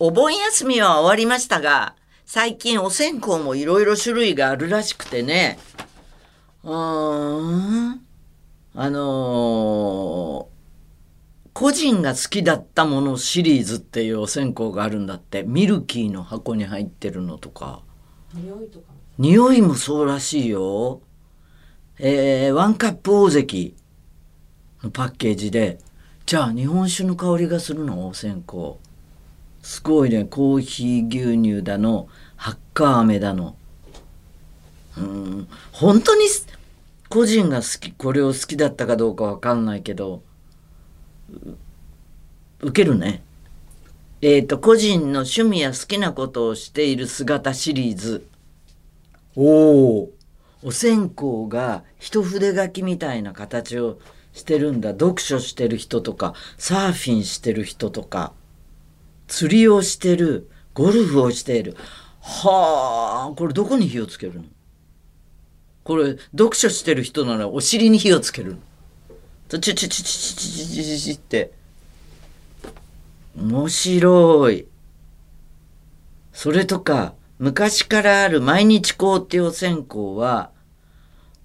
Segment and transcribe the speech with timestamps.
[0.00, 5.58] お盆休みは終わりましたが、最近お線香もいろいろ種類があるらしくてね。
[6.62, 8.00] うーん。
[8.74, 10.58] あのー
[11.54, 15.42] 個人が好きだったものシリーズっていうお線香があるんだって。
[15.42, 17.82] ミルキーの箱に入ってるのとか。
[18.32, 18.84] 匂いとか
[19.18, 21.00] 匂いもそうらしいよ。
[21.98, 23.74] えー、ワンカップ大関
[24.84, 25.80] のパッケージで、
[26.26, 28.06] じゃあ日本酒の香りがするの？
[28.06, 28.76] お線香。
[29.68, 33.54] すごいね、コーヒー牛乳だの、ハッカー飴だの。
[34.96, 36.46] うん、本当にす
[37.10, 40.22] 個人が好き、これを好きだったかどうかわかんないけど、
[41.30, 43.22] う受けるね。
[44.22, 48.26] えっ、と、個人の趣味や好きなことをしている姿シリーズ。
[49.36, 50.10] おお
[50.62, 53.98] お線香が一筆書きみたいな形を
[54.32, 58.32] してるんだ読書してる人とかサーフィンしてる人とか
[59.28, 61.76] 釣りをしてるゴルフをしている。
[62.20, 64.44] はあこれどこに火をつけるの？
[65.84, 68.58] これ読書してる人ならお尻に火をつけるの。
[69.48, 71.52] ちょちょちょちょちょちょちょちょちょって。
[73.40, 74.66] 面白い。
[76.32, 80.50] それとか、昔からある毎日香っていう線香は、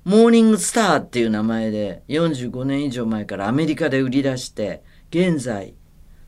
[0.03, 5.75] モーニングスターっていう名前で45年以上前からアメリカで売り出して、現在、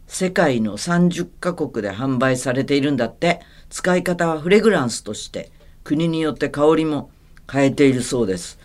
[0.07, 5.51] 世界の30カ国で販売されているんだって、使い方はフレグランスとして、
[5.83, 7.09] 国によって香りも
[7.51, 8.57] 変えているそうです。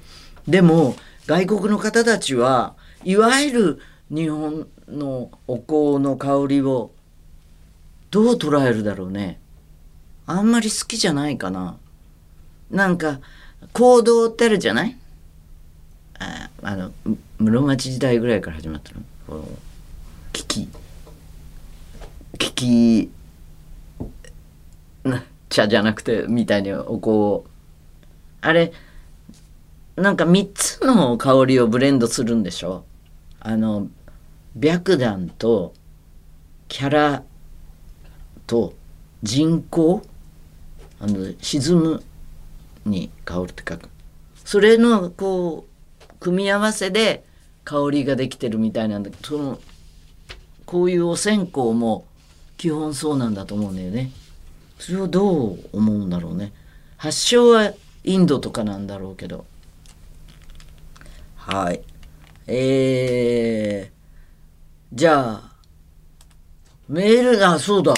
[0.46, 0.96] でも、
[1.26, 2.74] 外国の方たちは、
[3.04, 3.80] いわゆる
[4.10, 6.90] 日本のお香の香りを
[8.10, 9.38] どう捉えるだろうね。
[10.26, 11.76] あんまり好きじゃないかな。
[12.70, 13.20] なんか、
[13.72, 14.96] 行動ってあるじゃない？
[16.18, 16.92] ああの、
[17.38, 19.00] 室町時代ぐらいから始まったの？
[19.26, 19.48] この
[20.32, 20.68] 危機。
[22.40, 23.10] 危機、
[25.04, 27.44] な茶じゃなくて、みたいにお香を。
[28.40, 28.72] あれ、
[29.94, 32.84] なんか3つの香りをブレンドするんでしょ？
[33.38, 33.86] あの、
[34.58, 35.74] 白檀と、
[36.68, 37.22] キャラ
[38.46, 38.74] と、
[39.22, 40.02] 人工？
[41.02, 42.02] あの沈む
[42.84, 43.88] に香るって書く
[44.44, 45.64] それのこ
[45.98, 47.24] う組み合わせで
[47.64, 49.58] 香りができてるみたいなんだけどその
[50.66, 52.04] こういうお線香も
[52.60, 54.10] 基本そうなんだと思うんだよね。
[54.78, 56.52] それをどう思うんだろうね。
[56.98, 57.72] 発祥は
[58.04, 59.46] インドとかなんだろうけど。
[61.36, 61.80] はい。
[62.46, 65.52] えー、じゃあ
[66.86, 67.94] メールあそうだ。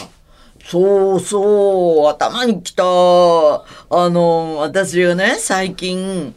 [0.65, 2.85] そうそう、頭にきた。
[2.85, 6.37] あの、私がね、最近、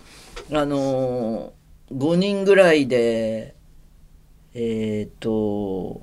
[0.51, 1.53] あの、
[1.93, 3.53] 5人ぐらいで、
[4.55, 6.01] えっ、と、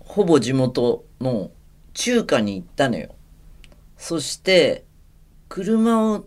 [0.00, 1.50] ほぼ地元の
[1.92, 3.14] 中華に行ったのよ。
[3.96, 4.84] そして、
[5.48, 6.26] 車を、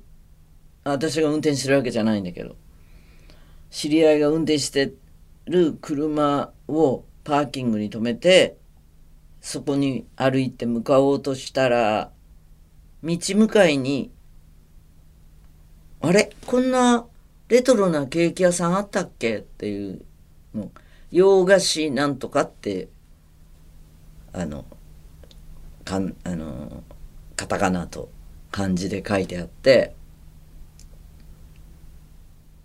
[0.84, 2.56] 私が運転してるわけじゃないんだけど、
[3.70, 4.94] 知り合いが運転して
[5.46, 8.56] る車をパーキングに止めて、
[9.42, 12.12] そこに歩いて向かおうとしたら、
[13.03, 14.12] 道向かいに、
[16.02, 16.31] あれ？
[16.46, 17.06] こんな
[17.50, 19.40] レトロなケーキ屋さんあったっけ？
[19.40, 20.02] っていう
[20.56, 20.72] の、
[21.12, 22.88] 洋菓子なんとかって、
[24.31, 24.66] あの、
[25.88, 26.84] かん、あの、
[27.38, 28.09] カタカナと
[28.52, 29.96] 漢字で書いてあって、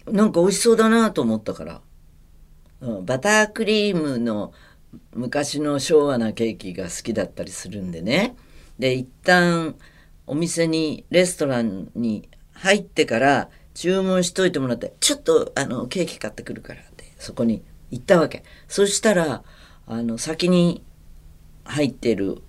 [0.06, 1.81] なんか美味しそうだなと思ったから、
[3.05, 4.53] バタークリームの
[5.15, 8.34] 昔の昭和なケーキが好きだったりするんでね。
[8.78, 9.77] で、一旦
[10.27, 17.62] お店に、レストランに入ってから注文しといてもらって、ちょっとあのケーキ買ってくるからって、そこに
[17.93, 18.43] 行ったわけ。
[18.66, 19.44] そしたら、
[19.87, 20.82] あの、先に
[21.65, 22.43] 入ってる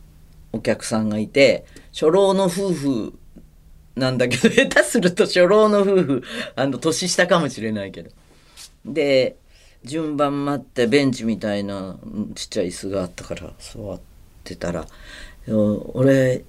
[0.54, 3.14] お客さんがいて、初老の夫婦
[3.96, 6.24] なんだけど、 下手すると初老の夫婦、
[6.56, 8.12] あの、年下かもしれないけど。
[8.86, 9.36] で、
[9.84, 11.98] 順番待ってベンチみたいな
[12.36, 14.00] ちっちゃい椅子があったから座っ
[14.44, 14.88] てたら
[15.94, 16.46] 「俺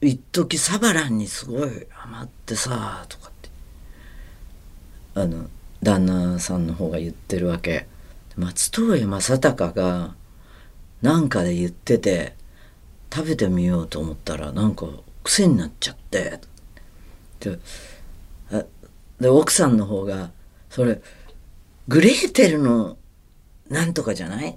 [0.00, 3.48] 一時サバランにすごいハマってさ」とかって
[5.14, 5.48] あの
[5.82, 7.86] 旦那さんの方が言ってるわけ
[8.36, 10.14] 松任谷正隆が
[11.02, 12.34] なんかで言ってて
[13.14, 14.86] 食べてみようと思ったらなんか
[15.22, 16.40] 癖になっちゃって。
[19.20, 20.30] で奥さんの方が
[20.70, 21.00] それ
[21.86, 22.96] グレーテルの
[23.68, 24.56] なんとかじゃない？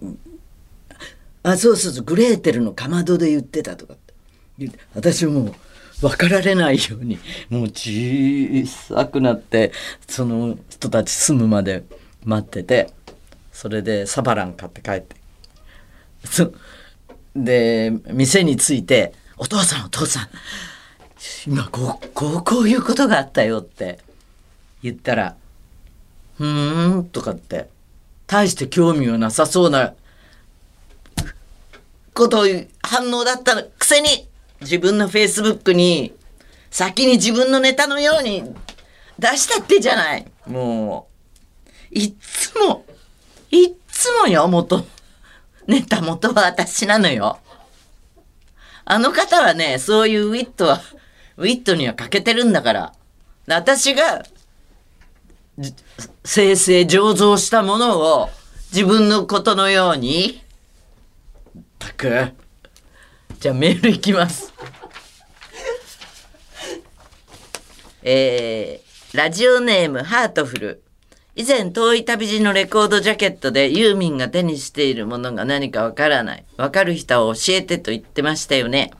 [1.43, 4.13] あそうそうそうグレーテルのかまどで言ってたとかって。
[4.57, 5.53] 言って私もう
[6.01, 7.19] 分かられないように
[7.49, 9.71] もう小さくなって
[10.07, 11.83] その人たち住むまで
[12.23, 12.91] 待ってて
[13.51, 15.15] それでサバラン買って帰って。
[17.43, 20.29] で店に着いて「お父さんお父さん
[21.45, 23.99] 今こうこうこういうことがあったよ」って
[24.81, 25.35] 言ったら
[26.37, 27.69] 「ふーん」とかって
[28.25, 29.93] 大して興味はなさそうな
[32.13, 32.45] こと
[32.81, 34.27] 反応だったくせに
[34.61, 36.13] 自分のフェイスブックに
[36.71, 38.43] 先に自分のネタのように
[39.19, 40.25] 出したってじゃない。
[40.47, 41.07] も
[41.91, 42.85] ういっつも
[43.51, 44.85] いっつもよ元
[45.67, 47.39] ネタ元は私なのよ。
[48.85, 50.81] あの方はねそういうウィットは
[51.35, 52.93] ウィットには欠けてるんだから。
[53.47, 54.25] 私が
[56.23, 58.29] 生成醸造したものを
[58.73, 60.41] 自分のことのように
[61.79, 62.33] たく
[63.39, 64.53] じゃあメールいきます。
[68.03, 70.86] えー、ラジオネームハートフル。
[71.37, 78.91] 以前遠い旅路のレコードジャケットでユーミンが手にしているものが何かわからないわかる人は教えてと言ってましたよね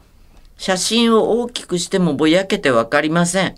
[0.55, 3.55] 写真を大きくしてもぼやけてわかりません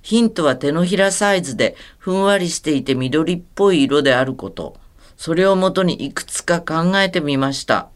[0.00, 4.76] ヒントは手のひらサイズでふんわりしていて緑っぽい色であること
[5.16, 7.88] それをもとにいくつか考えてみました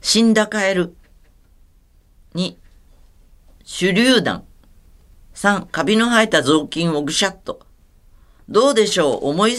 [0.00, 0.94] 死んだカエル。
[2.34, 2.56] 2、
[3.66, 4.47] 手榴弾。
[5.38, 7.60] 3、カビの生えた雑巾をぐしゃっと。
[8.48, 9.28] どうでしょう？
[9.28, 9.54] 思い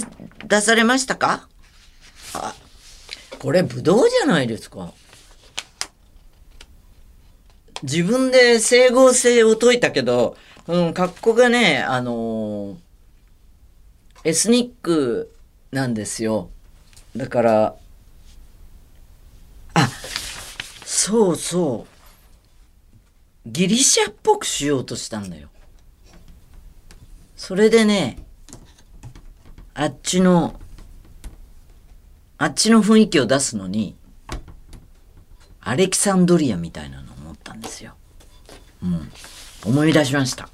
[0.46, 1.48] 出されましたか？
[2.34, 2.54] あ、
[3.40, 4.92] これブドウじゃないですか。
[7.82, 10.36] 自分で整合性を解いたけど、
[10.68, 12.78] うん、格好がね、あのー、
[14.26, 15.34] エスニック
[15.72, 16.50] なんですよ。
[17.16, 17.76] だから、
[19.76, 19.90] あ、
[20.84, 21.88] そうそ
[23.46, 25.48] うギリシャっぽくしようとしたんだよ
[27.40, 28.18] それでね
[29.74, 30.60] あっちの
[32.38, 33.96] あっちの雰囲気を出すのに
[35.62, 37.94] アレキサンドリアみたいなのを思ったんですよ。
[38.84, 39.12] うん。
[39.66, 40.50] 思い出しました。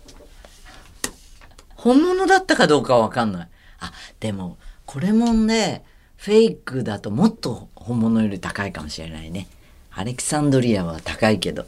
[1.76, 3.50] 本物だったかどうかはわかんない。
[3.80, 5.84] あでもこれもんで
[6.18, 9.48] フェイクだともっと本物より高いかもしれないね。
[9.92, 11.66] アレキサンドリアは高いけど。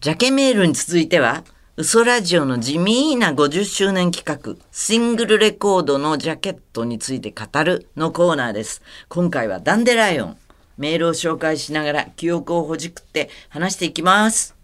[0.00, 1.42] ジャケメールに続いては、
[1.76, 8.82] 嘘ラジオの地味な50周年企画、シングルレコードのジャケットについて語るのコーナーです。
[9.08, 10.36] 今回はダンデライオン。
[10.78, 14.56] メールを紹介しながら記憶をほじくって話していきます。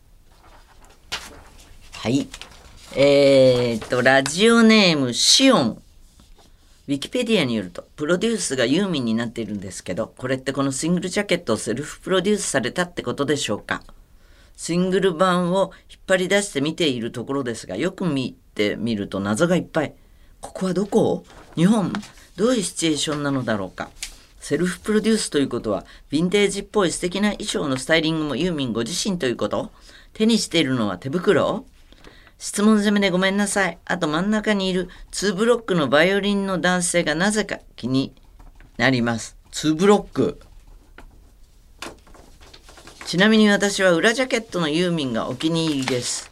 [1.92, 2.26] はい。
[2.96, 5.82] えー、っと、ラジオネームシオン。
[6.88, 13.82] ウィキペディアによると、プロデュースがユーミンになっているんですけど、これってこのシングルジャケットをセルフプロデュースされたってことでしょうか？
[14.56, 19.94] シングル版を引っ張り出して見ているところですが、よく見てみると謎がいっぱい。
[20.40, 21.24] ここはどこ？
[21.54, 21.92] 日本
[22.36, 23.90] どういうシチュエーションなのだろうか？
[24.40, 29.70] セルフプロデュースということは、ヴィンテージっぽい素敵な衣装のスタイリングもユーミンご自身ということ？
[30.12, 31.64] 手にしているのは手袋？
[32.38, 33.78] 質問攻めでごめんなさい。
[33.84, 38.14] あと真ん中にいる2ブロックのバイオリンの男性がなぜか気に
[38.76, 39.36] なります。
[39.52, 40.38] 2ブロック。
[43.06, 46.28] ちなみに私は裏ジャケットのユーミンがお気に入りです。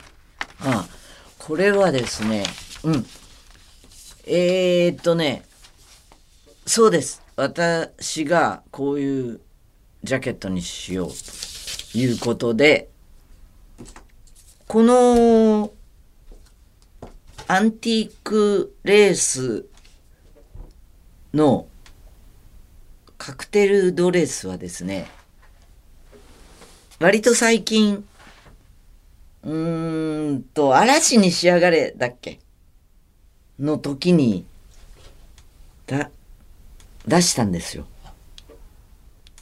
[0.58, 0.88] ああ
[1.38, 2.42] これはですね、
[2.82, 3.06] うん。
[4.26, 5.44] えー、っとね、
[6.66, 7.22] そうです。
[7.36, 9.40] 私がこういう
[10.02, 11.10] ジャケットにしよう
[11.92, 12.88] ということで、
[14.66, 15.70] この
[17.46, 19.66] アンティークレース
[21.32, 21.68] の
[23.16, 25.06] カクテルドレスはですね、
[27.04, 28.02] 割と最近、
[29.42, 32.38] うーんと、嵐に仕上がれだっけ？
[33.58, 34.46] の時に、
[35.86, 36.10] だ、
[37.06, 37.84] 出したんですよ。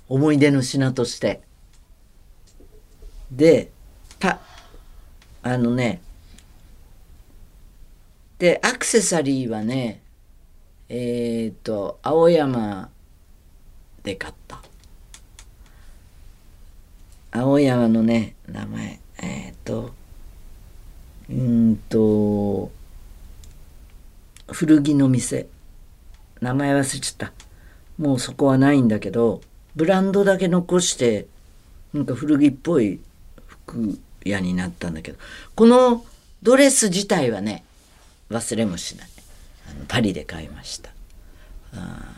[0.09, 1.41] 思い出の品として。
[3.31, 3.71] で、
[4.19, 4.41] た、
[5.45, 6.01] あのね、
[8.39, 10.03] でアクセサリーはね
[10.89, 12.91] えっ、ー、と青山
[14.03, 14.62] で買った
[17.33, 19.01] 青山のね名前。
[19.19, 19.93] えっ、ー、と
[21.31, 22.71] うんと
[24.49, 25.49] 古着の店。
[26.41, 27.33] 名前忘れちゃった。
[27.99, 29.41] もうそこはないんだけど
[29.77, 31.27] ブランドだけ残して
[31.95, 33.01] なんか古着っぽい
[33.47, 35.19] 服屋になったんだけど。
[35.55, 36.05] この
[36.43, 37.65] ドレス自体はね
[38.31, 39.09] 忘れもしない。
[39.71, 40.91] あのパリで買いました。
[41.75, 42.15] あ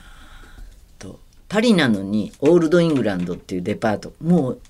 [0.99, 4.13] とパリなのに Old England っていうデパート。
[4.21, 4.61] もう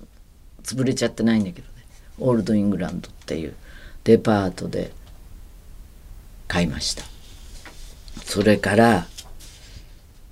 [0.65, 1.73] 潰れちゃってないんだけどね
[2.19, 3.55] Old England っていう
[4.03, 4.91] デパートで
[6.47, 7.03] 買いました
[8.23, 9.07] それから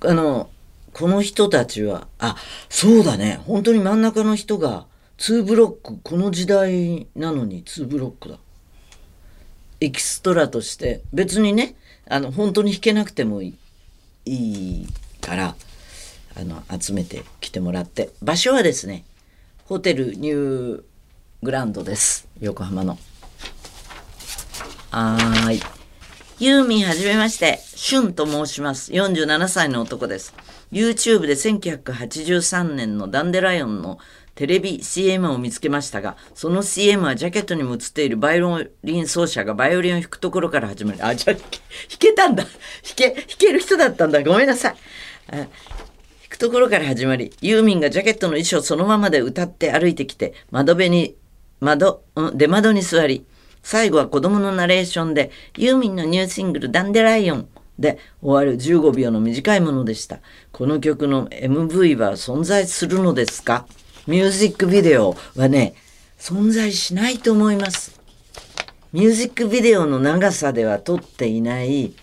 [0.00, 0.50] あの
[0.94, 2.36] この人たちは、あ、
[2.70, 3.40] そうだね。
[3.46, 4.86] 本当に真ん中の人が、
[5.18, 8.38] 2ブロック、この時代なのに2ブロックだ。
[9.80, 11.74] エキストラとして、別にね、
[12.08, 13.56] あの、本当に弾けなくてもい
[14.24, 14.86] い
[15.20, 15.56] から、
[16.36, 18.10] あの、集めてきてもらって。
[18.22, 19.04] 場所はですね、
[19.66, 20.82] ホテルニュー
[21.42, 22.28] グランドです。
[22.38, 22.98] 横浜の。
[24.90, 25.60] はーい。
[26.38, 28.92] ユーミンはじめまして、シュンと申します。
[28.92, 30.34] 47歳の男です。
[30.70, 33.98] YouTube で1983年のダンデライオンの
[34.34, 41.42] テレビ CM を見つけましたが、その CM はジャケットにも映っているバイオリン奏者がバイオリンを弾くところから始まり、あ、じゃあ弾
[41.98, 42.44] けたんだ。
[42.44, 42.52] 弾
[42.96, 44.22] け、弾ける人だったんだ。
[44.22, 44.76] ごめんなさい。
[46.34, 51.16] くところから始まり、ユーミンがジャケットの衣装そのままで歌って歩いてきて、窓辺に、
[51.60, 53.24] 窓、うん、出窓に座り、
[53.62, 57.48] 最後は子供のナレーションで、ユーミンのニューシングル、ダンデライオン
[57.78, 60.18] で終わる15秒の短いものでした。
[60.52, 63.66] この曲の MV は存在するのですか？
[64.06, 65.74] ミュージックビデオはね、
[66.18, 68.00] 存在しないと思います。
[68.92, 71.94] ミュージックビデオの長さでは撮っていない、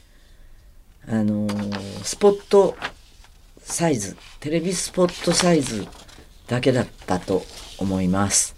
[1.07, 2.75] あのースポット
[3.61, 5.87] サイズ、テレビスポットサイズ
[6.47, 7.43] だけだったと
[7.77, 8.55] 思います。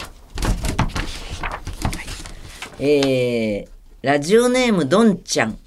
[2.80, 3.68] えー、
[4.02, 5.58] ラジオネームドンちゃん。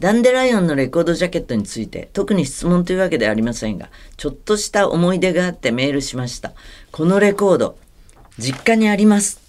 [0.00, 6.52] ダンデライオンのレコードジャケットについて、特に質問というわけではありませんが、ちょっとした思い出があってメールしました。
[6.90, 7.78] このレコード、
[8.38, 9.40] 実家にあります。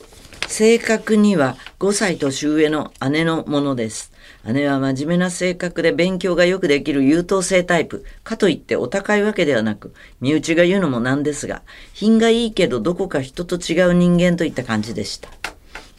[0.47, 4.11] 正確には5歳年上の姉のものです。
[4.53, 8.05] 姉は真面目な性格で勉強がよくできる優等生タイプ。
[8.23, 15.29] かといってお高いわけではなく、身内が言うのもなんですが、品がいいけどどこか人と違う人間といった感じでした。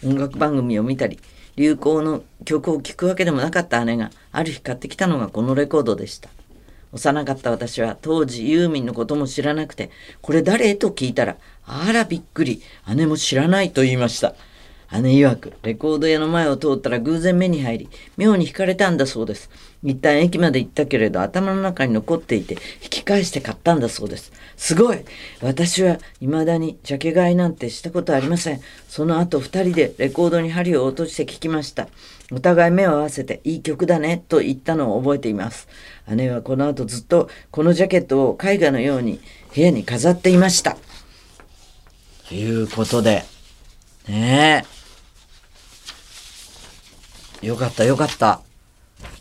[0.04, 1.18] 音楽番組を見たり、
[1.56, 6.28] 流行の曲を聴くわけでもなかった姉が、ある日買ってきたのがこのレコードでした。
[6.92, 9.90] 幼かった私は当時ユーミンのことも知らなくて、
[10.22, 10.76] これ誰？
[10.76, 11.36] と聞いたら、
[11.66, 12.62] あらびっくり、
[12.94, 14.34] 姉も知らないと言いました。
[14.92, 19.50] 姉曰く、レコード屋の前を通ったら偶然目に入り、妙に惹かれたんだそうです。
[19.82, 24.32] 一旦駅まで行ったけれど、頭の中に残っていて、引き返して買ったんだそうです。
[24.56, 24.98] すごい
[25.42, 28.60] 私は未だにジャケ買いなんてしたことありません。
[28.88, 31.88] その後二人でレコードに針を落として聞きました。
[32.32, 35.68] お互い目を合わせて、いい曲だね、と言ったのを覚えています。
[36.08, 39.20] 姉はこの後ずっとこのジャケットを絵画のように
[39.54, 40.76] 部屋に飾っていました。
[42.28, 43.24] ということで、
[44.08, 44.75] ねえ。
[47.46, 48.40] よかったよかった。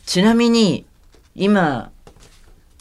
[0.05, 0.85] ちなみに、
[1.35, 1.91] 今、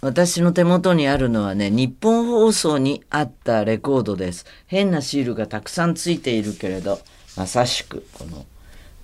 [0.00, 4.46] 私の手元にあるのはね、日本放送にあったレコードです。
[4.66, 6.98] 変なシールがたくさんついているけれど、
[7.36, 8.46] まさしくこの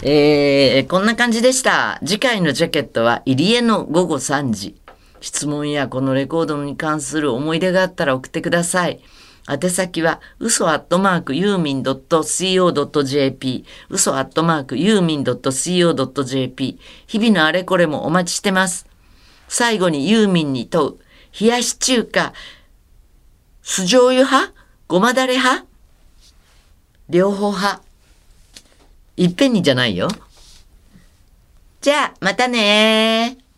[0.02, 1.98] えー、こんな感じでした。
[2.04, 4.76] 次回のジャケットは入江の午後3時。
[5.20, 9.00] 質問やこのレコードに関する思い出があったら送ってください。
[9.50, 16.78] 宛先は、嘘アットマークユーミン .co.jp、嘘アットマークユーミン .co.jp、
[17.08, 18.86] 日々のあれこれもお待ちしてます。
[19.48, 20.98] 最後にユーミンに問う、
[21.40, 22.32] 冷やし中華、
[23.62, 24.52] 酢醤油派？
[24.86, 25.66] ごまだれ派？
[27.08, 27.82] 両方派。
[29.16, 30.08] いっぺんにじゃないよ。
[31.80, 33.49] じゃあ、またねー。